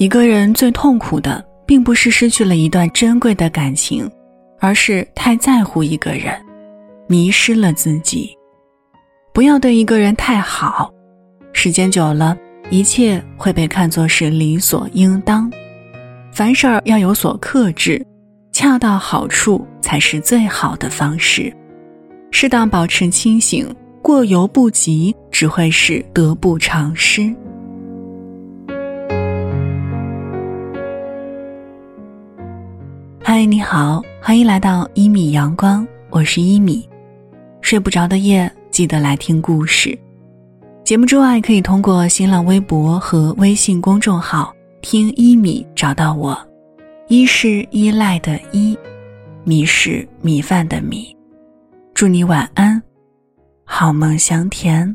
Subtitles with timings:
[0.00, 4.10] 一个人最痛苦的，并不是失去了一段珍贵的感情，
[4.58, 6.34] 而是太在乎一个人，
[7.06, 8.34] 迷失了自己。
[9.34, 10.90] 不要对一个人太好，
[11.52, 12.34] 时间久了，
[12.70, 15.52] 一切会被看作是理所应当。
[16.32, 18.02] 凡事要有所克制，
[18.52, 21.54] 恰到好处才是最好的方式。
[22.30, 23.68] 适当保持清醒，
[24.00, 27.30] 过犹不及，只会是得不偿失。
[33.40, 36.86] 嗨，你好，欢迎来到一米阳光，我是一米。
[37.62, 39.98] 睡不着的夜，记得来听故事。
[40.84, 46.38] 节目之外，可以通过新浪微博和微信公众号听一米找到我。
[47.08, 48.78] 一是依赖的依，
[49.42, 51.16] 米是米饭的米。
[51.94, 52.82] 祝你晚安，
[53.64, 54.94] 好梦香甜。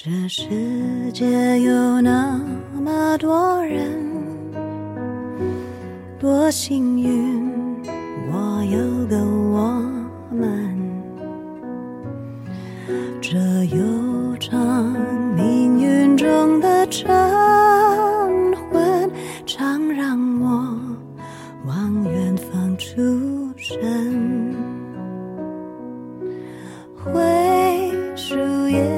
[0.00, 0.44] 这世
[1.12, 1.26] 界
[1.58, 2.40] 有那
[2.72, 4.00] 么多人，
[6.20, 7.42] 多幸运，
[8.30, 9.82] 我有个我
[10.30, 10.78] 们。
[13.20, 14.94] 这悠长
[15.34, 17.10] 命运中的晨
[18.70, 19.10] 昏，
[19.46, 20.78] 常让我
[21.66, 22.94] 往远方出
[23.56, 24.54] 神。
[26.94, 27.10] 灰
[28.14, 28.36] 树
[28.68, 28.97] 叶。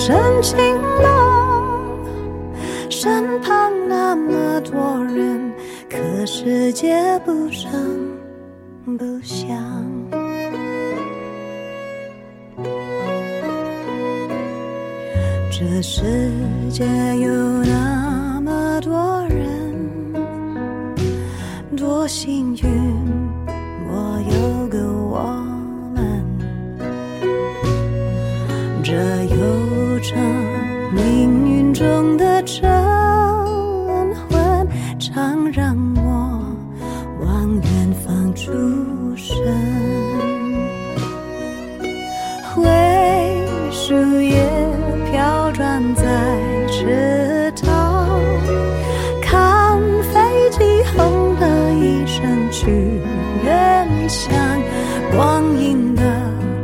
[0.00, 0.56] 你一身晴
[1.02, 1.98] 朗，
[2.88, 5.52] 身旁那么多人，
[5.90, 7.70] 可世界不声
[8.96, 9.46] 不响。
[15.50, 16.02] 这世
[16.70, 16.86] 界
[17.18, 17.30] 有
[17.64, 20.14] 那么多人，
[21.76, 22.89] 多幸运，
[31.80, 32.70] 中的晨
[34.28, 34.68] 昏，
[34.98, 36.44] 常让我
[37.24, 38.52] 往远方出
[39.16, 39.34] 神。
[42.52, 42.68] 灰
[43.70, 44.46] 树叶
[45.10, 46.04] 飘转在
[46.68, 48.10] 池塘，
[49.22, 49.80] 看
[50.12, 53.00] 飞机轰的一声去
[53.42, 54.34] 远乡，
[55.16, 56.02] 光阴的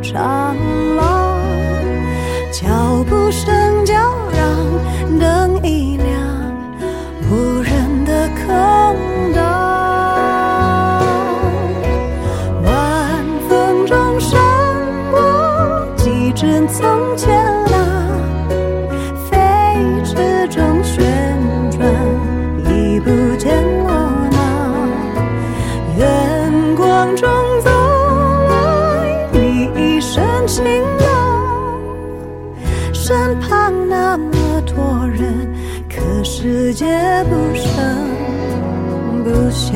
[0.03, 0.55] 长
[0.95, 1.41] 廊，
[2.53, 2.67] 脚。
[3.09, 3.56] 步声
[17.27, 17.35] 从前
[17.75, 17.77] 啊，
[19.29, 19.35] 飞
[20.05, 20.15] 驰
[20.49, 21.05] 中旋
[21.73, 21.81] 转，
[22.73, 23.89] 已不见我
[24.31, 24.39] 那
[25.99, 26.07] 远
[26.77, 27.29] 光中
[27.65, 27.69] 走
[28.49, 28.55] 来，
[29.33, 30.63] 你一身晴。
[32.93, 35.53] 身旁那么多人，
[35.89, 36.87] 可世界
[37.25, 37.73] 不声
[39.25, 39.75] 不响，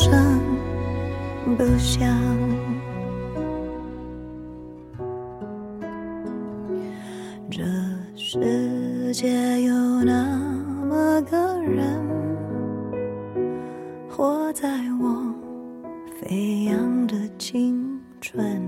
[0.00, 0.10] 声
[1.58, 2.08] 不想，
[7.50, 7.62] 这
[8.16, 10.38] 世界有那
[10.88, 12.00] 么个人，
[14.08, 14.70] 活在
[15.02, 15.34] 我
[16.18, 18.58] 飞扬的青春，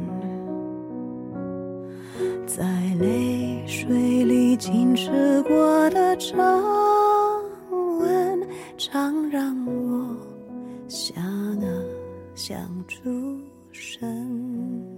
[2.47, 2.63] 在
[3.01, 3.87] 泪水
[4.25, 6.63] 里浸湿过的长
[8.01, 8.47] 吻，
[8.77, 9.82] 常让我。
[12.53, 13.41] 想出
[13.73, 14.92] 神。